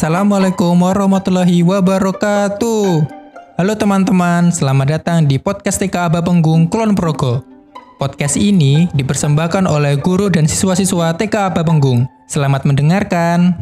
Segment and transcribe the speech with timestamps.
[0.00, 3.04] Assalamualaikum warahmatullahi wabarakatuh.
[3.60, 7.44] Halo teman-teman, selamat datang di podcast TK Aba Penggung Kulon Progo.
[8.00, 12.08] Podcast ini dipersembahkan oleh guru dan siswa-siswa TK Aba Penggung.
[12.32, 13.60] Selamat mendengarkan.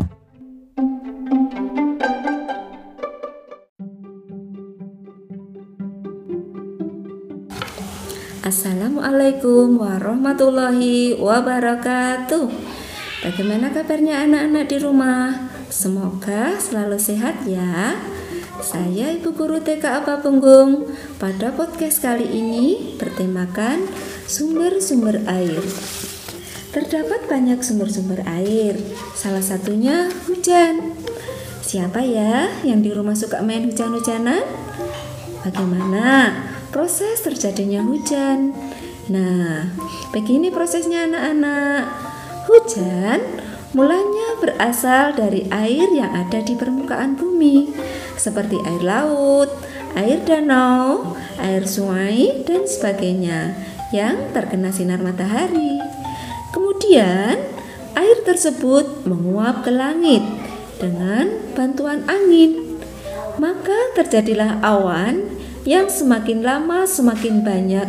[8.46, 12.46] Assalamualaikum warahmatullahi wabarakatuh.
[13.26, 15.57] Bagaimana kabarnya anak-anak di rumah?
[15.68, 17.92] Semoga selalu sehat ya.
[18.64, 20.88] Saya Ibu Guru TK Apa Punggung.
[21.20, 23.84] Pada podcast kali ini bertemakan
[24.24, 25.60] sumber-sumber air.
[26.72, 28.80] Terdapat banyak sumber-sumber air.
[29.12, 30.96] Salah satunya hujan.
[31.60, 34.40] Siapa ya yang di rumah suka main hujan-hujanan?
[35.44, 36.32] Bagaimana
[36.72, 38.56] proses terjadinya hujan?
[39.12, 39.68] Nah,
[40.16, 41.84] begini prosesnya anak-anak.
[42.48, 43.20] Hujan
[43.76, 47.74] mulanya berasal dari air yang ada di permukaan bumi,
[48.18, 49.50] seperti air laut,
[49.94, 53.54] air danau, air sungai, dan sebagainya
[53.94, 55.80] yang terkena sinar matahari.
[56.52, 57.36] Kemudian,
[57.96, 60.22] air tersebut menguap ke langit
[60.78, 62.80] dengan bantuan angin.
[63.38, 65.22] Maka terjadilah awan
[65.62, 67.88] yang semakin lama semakin banyak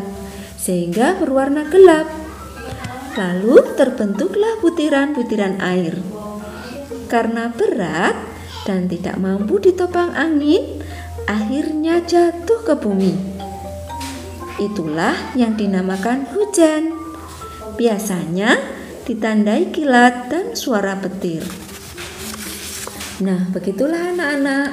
[0.60, 2.06] sehingga berwarna gelap.
[3.18, 5.98] Lalu terbentuklah butiran-butiran air.
[7.10, 8.14] Karena berat
[8.70, 10.86] dan tidak mampu ditopang angin,
[11.26, 13.18] akhirnya jatuh ke bumi.
[14.62, 16.94] Itulah yang dinamakan hujan.
[17.80, 18.62] Biasanya
[19.10, 21.42] ditandai kilat dan suara petir.
[23.26, 24.68] Nah, begitulah anak-anak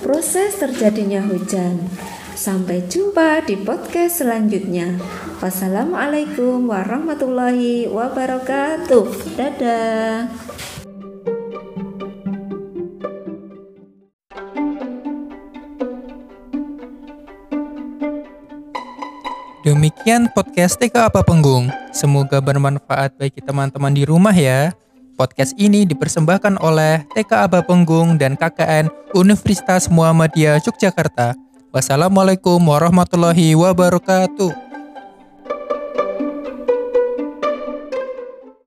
[0.00, 1.90] proses terjadinya hujan.
[2.38, 4.96] Sampai jumpa di podcast selanjutnya.
[5.44, 9.36] Wassalamualaikum warahmatullahi wabarakatuh.
[9.36, 10.59] Dadah.
[19.60, 21.68] Demikian podcast TK Apa Penggung.
[21.92, 24.72] Semoga bermanfaat bagi teman-teman di rumah ya.
[25.20, 31.36] Podcast ini dipersembahkan oleh TK Aba Penggung dan KKN Universitas Muhammadiyah Yogyakarta.
[31.76, 34.69] Wassalamualaikum warahmatullahi wabarakatuh.